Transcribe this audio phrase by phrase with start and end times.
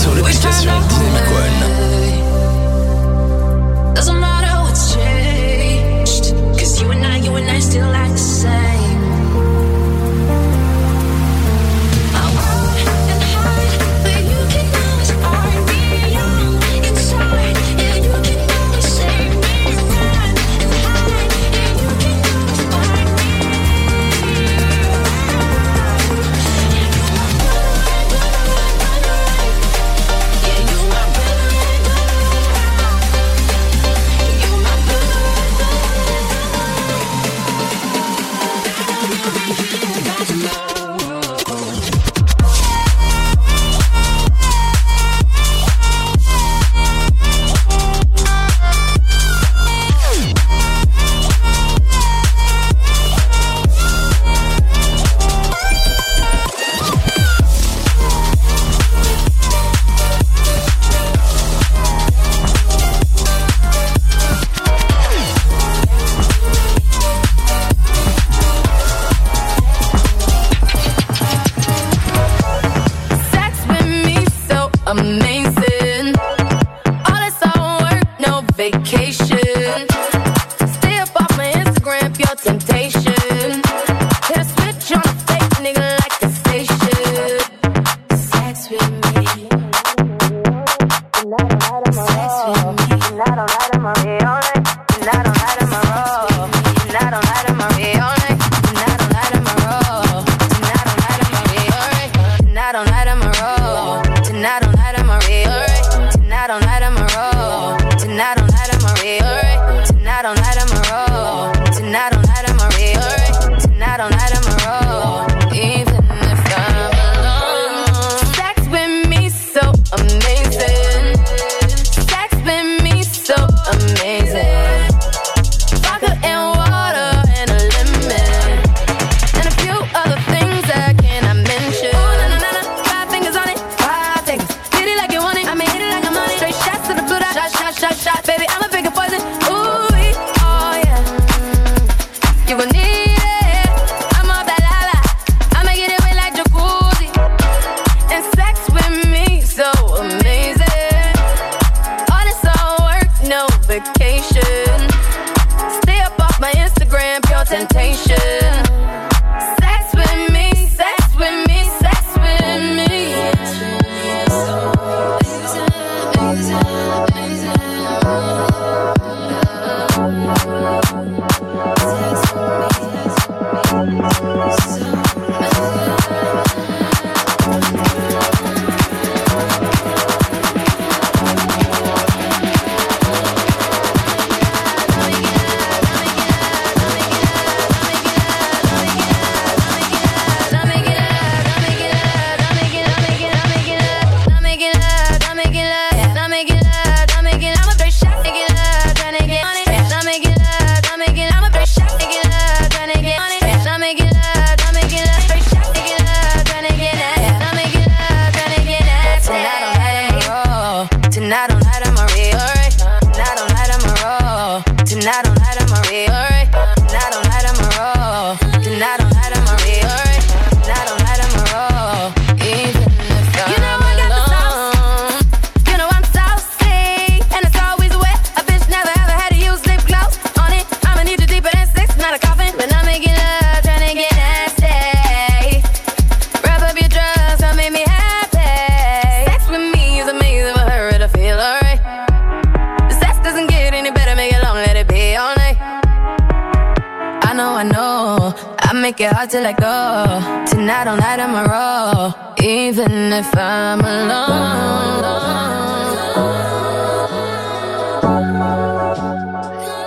[0.00, 1.09] sur l'application.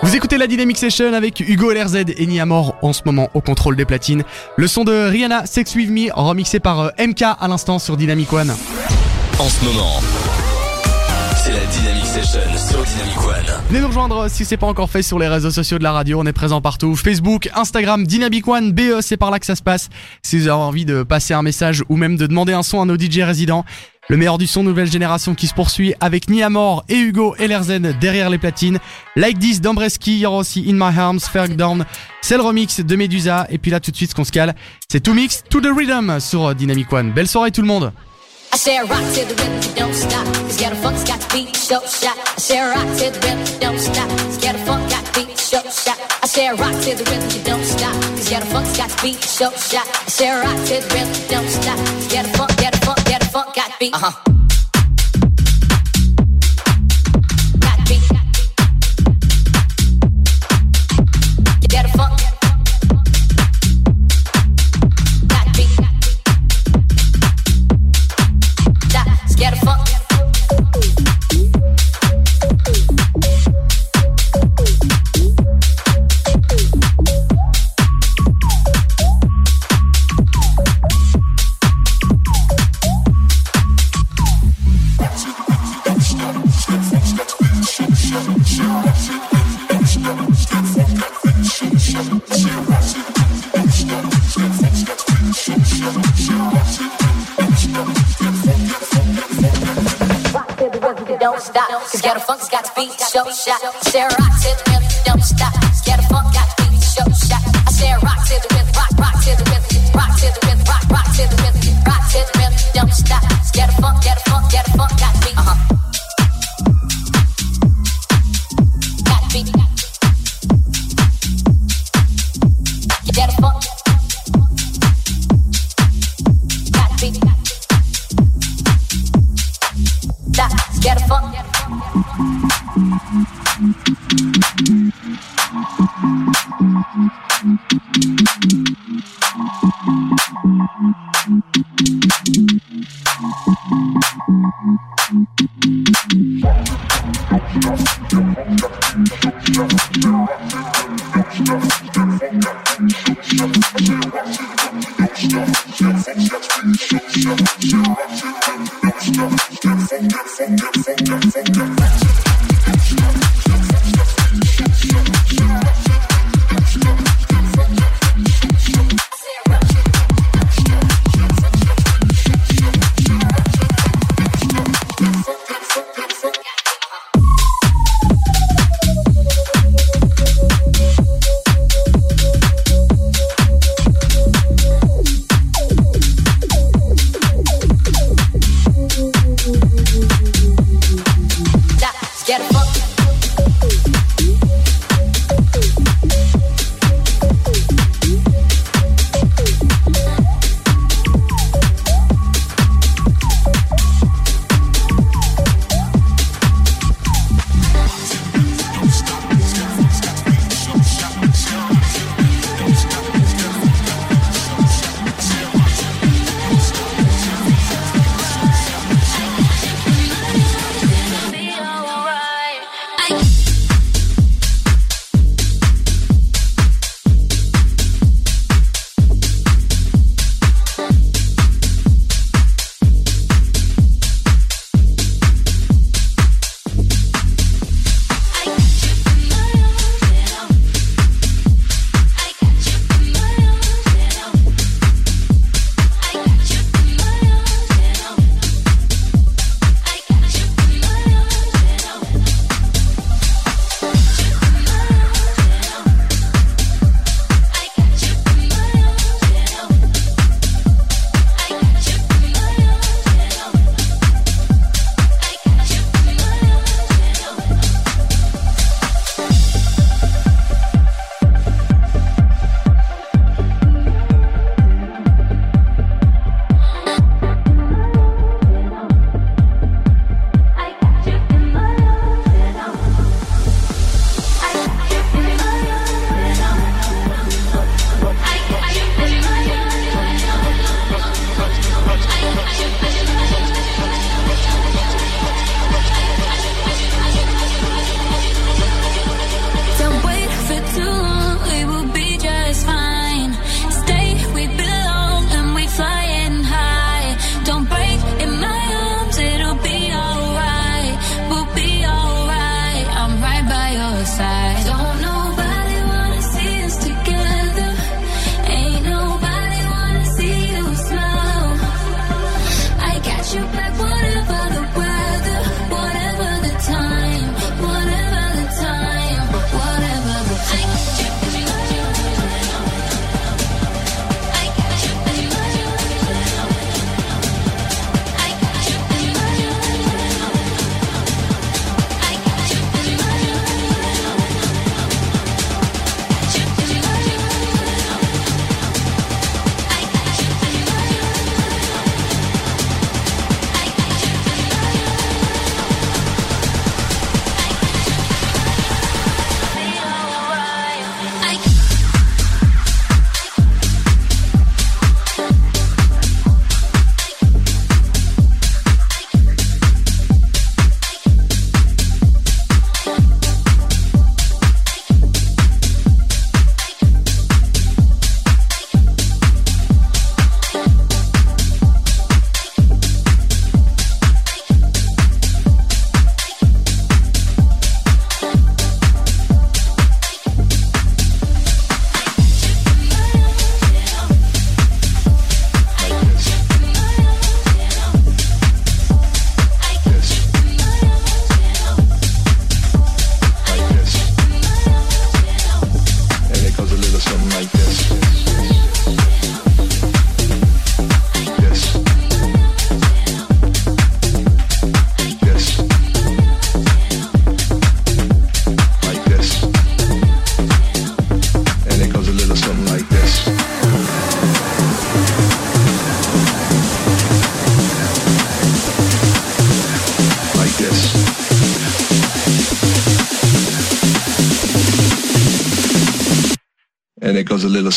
[0.01, 3.75] Vous écoutez la Dynamic Session avec Hugo LRZ et Niamor en ce moment au contrôle
[3.75, 4.23] des platines.
[4.55, 8.31] Le son de Rihanna Sex With Me remixé par euh, MK à l'instant sur Dynamic
[8.31, 8.55] One.
[9.39, 9.99] En ce moment,
[13.69, 16.19] Venez nous rejoindre si c'est pas encore fait sur les réseaux sociaux de la radio.
[16.21, 16.95] On est présent partout.
[16.95, 19.89] Facebook, Instagram, Dynamic One, BE, c'est par là que ça se passe.
[20.21, 22.85] Si vous avez envie de passer un message ou même de demander un son à
[22.85, 23.65] nos DJ résidents,
[24.09, 28.29] le meilleur du son nouvelle génération qui se poursuit avec Niamor et Hugo Ellerzen derrière
[28.29, 28.77] les platines.
[29.15, 31.83] Like This d'Ambreski, il y aura aussi In My Arms, Ferg Down,
[32.21, 33.47] c'est le remix de Medusa.
[33.49, 34.53] Et puis là tout de suite ce qu'on se cale,
[34.87, 37.11] c'est tout mix, to the rhythm sur Dynamic One.
[37.11, 37.91] Belle soirée tout le monde
[38.53, 40.27] I say rock to the rhythm, you don't stop.
[40.45, 42.15] Cause get a funk's got to beat show shot.
[42.19, 44.07] I say rock to the rhythm, you don't stop.
[44.09, 45.97] Cause get a funk got to beat show shot.
[46.21, 47.95] I say rock to the rhythm, you don't stop.
[48.13, 49.87] Cause get a funk's got to beat show shot.
[49.89, 51.77] I say rock to the rhythm, you don't stop.
[52.11, 53.95] Get a funk, get a funk, get a funk got to beat.
[53.95, 54.42] Uh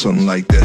[0.07, 0.56] something like this.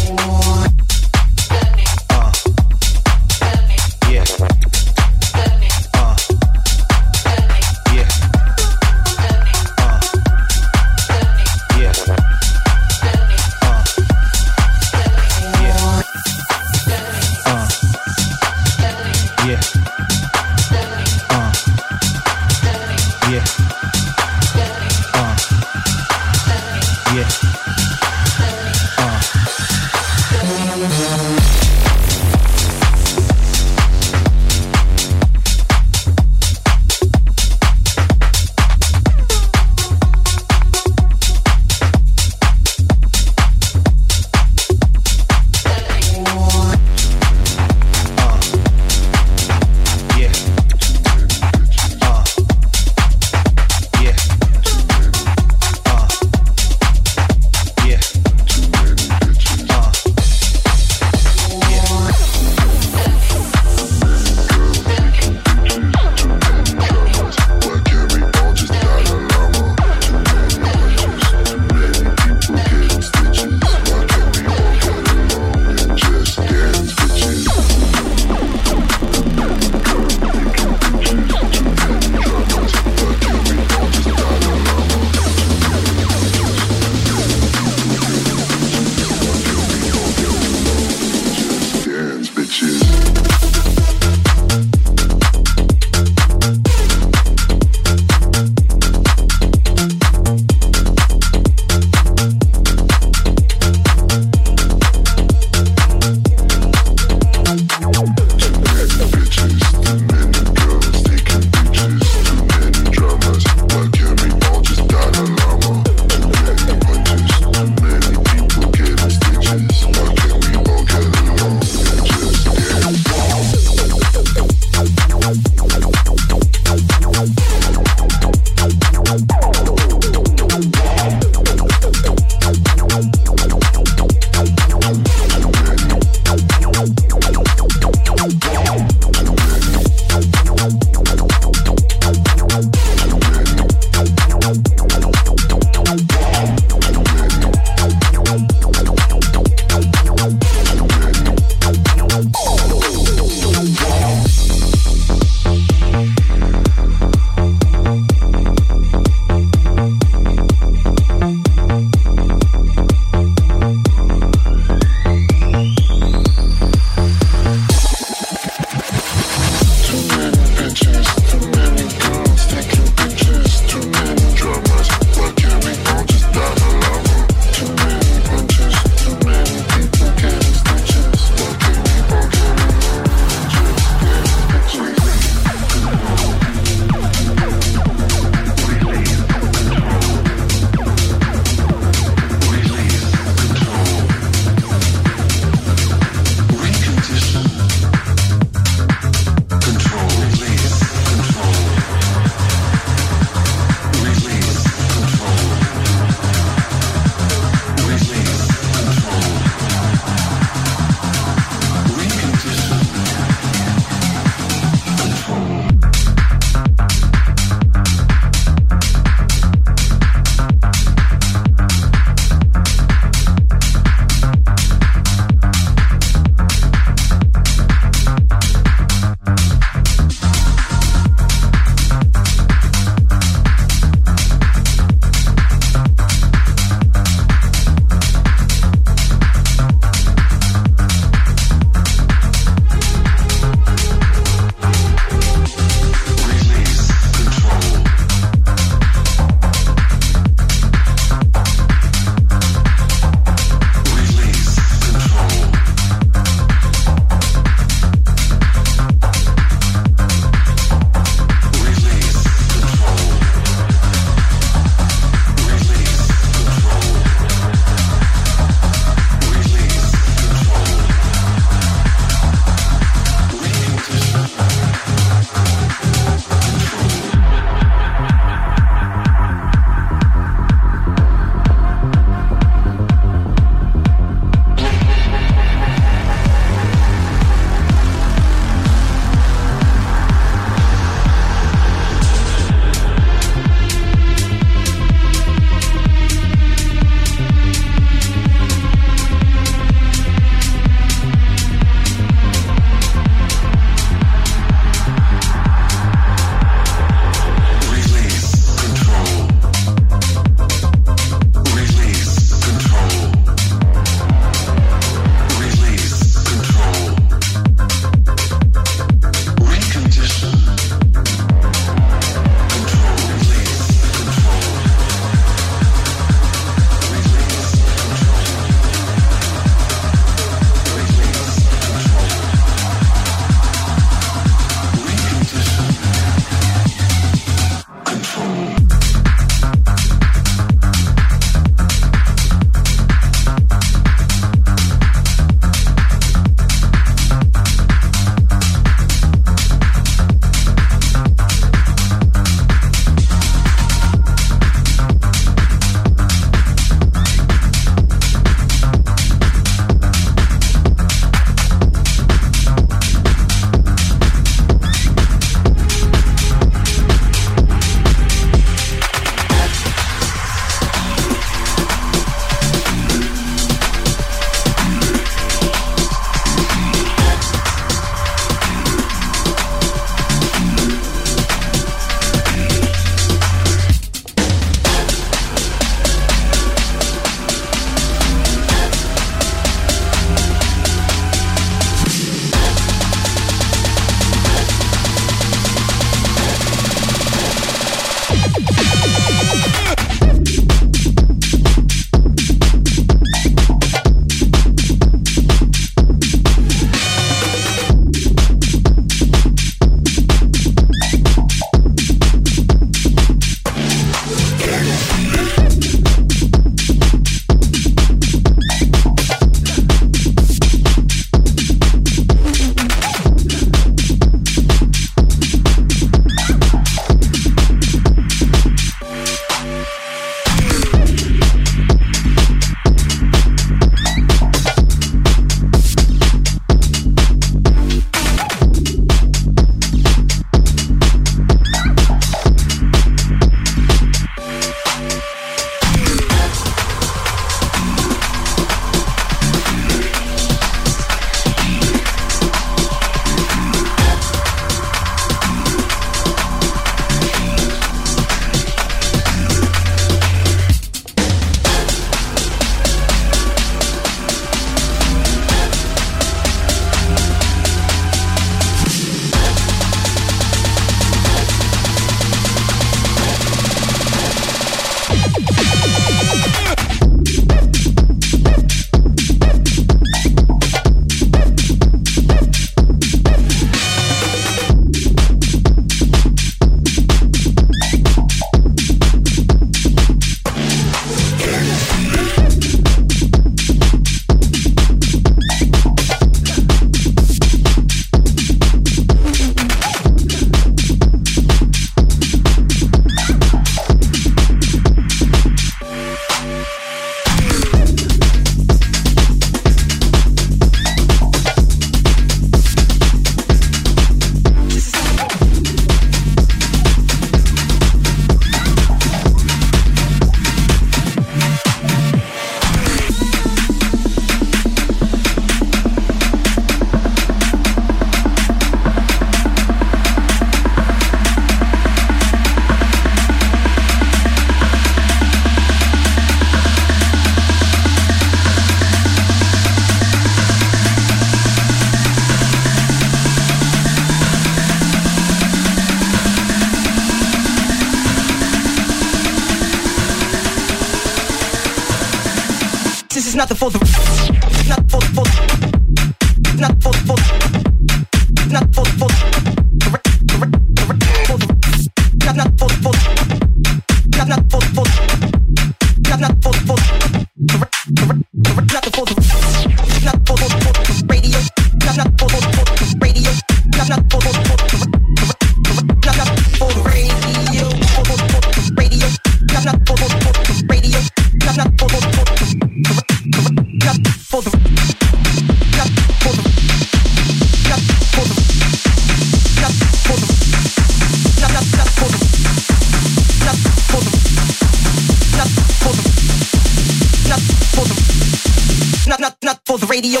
[599.58, 600.00] for the radio.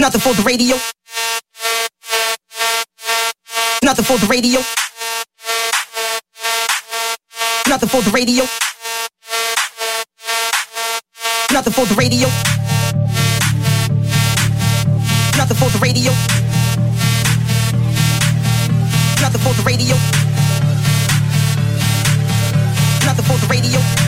[0.00, 0.76] Nothing for the radio.
[3.82, 4.60] Nothing for the radio.
[7.68, 8.44] Nothing for the radio.
[11.52, 12.28] Nothing for the radio.
[15.36, 16.12] Nothing for the radio.
[19.20, 19.96] Nothing for the radio.
[23.04, 24.07] Nothing for the radio.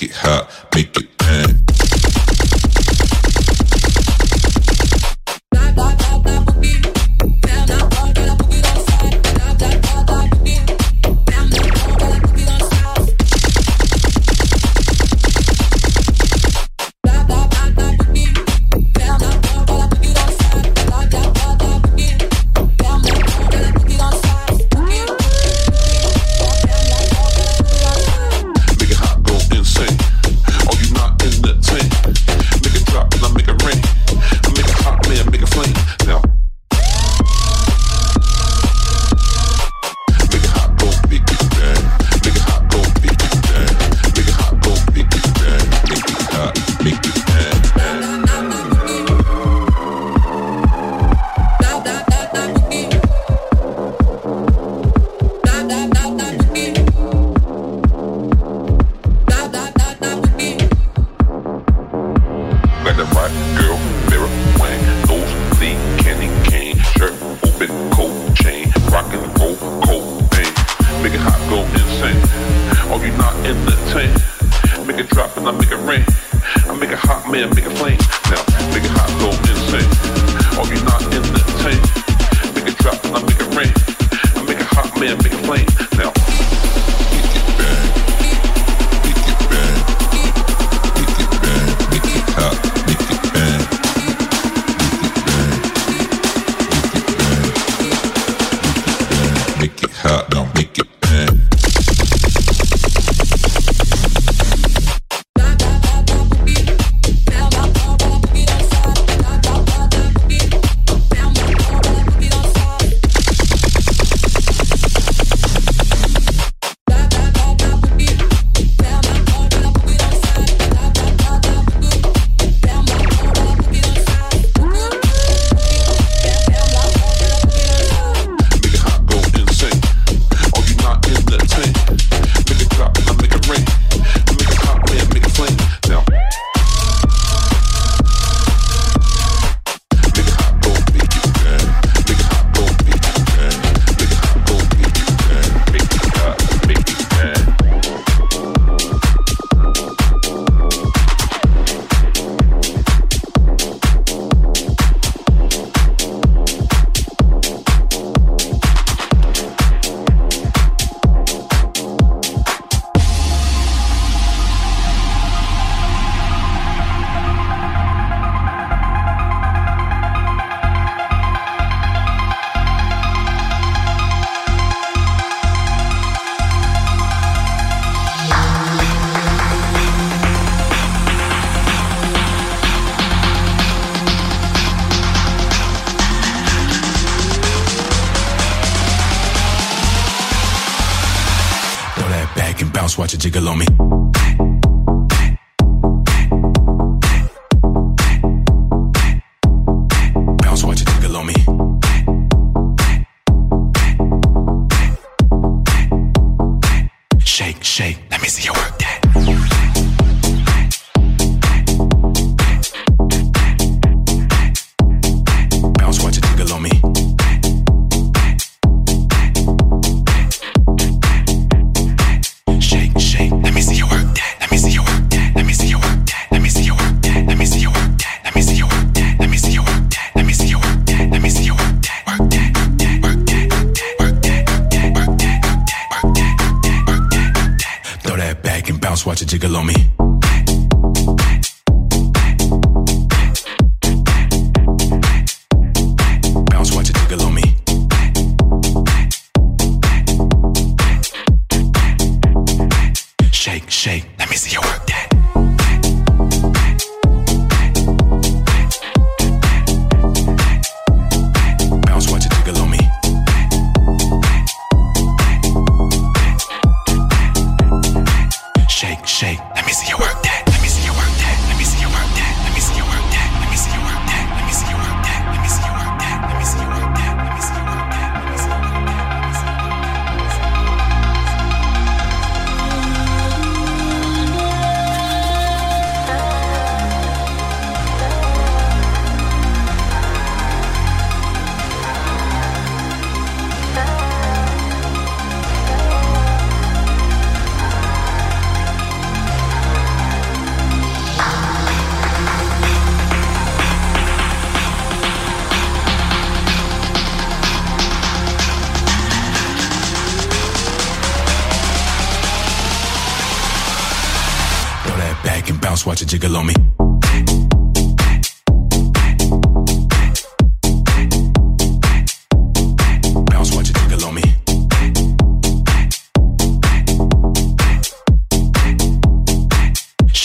[0.00, 1.67] make it hot, make it bang.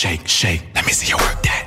[0.04, 1.63] Shake, shake, let me see you work that.